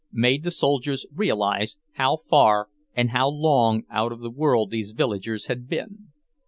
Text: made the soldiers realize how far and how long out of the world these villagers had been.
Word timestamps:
made 0.11 0.43
the 0.43 0.49
soldiers 0.49 1.05
realize 1.13 1.77
how 1.97 2.17
far 2.27 2.69
and 2.95 3.11
how 3.11 3.29
long 3.29 3.83
out 3.91 4.11
of 4.11 4.19
the 4.21 4.31
world 4.31 4.71
these 4.71 4.93
villagers 4.93 5.45
had 5.45 5.69
been. 5.69 6.07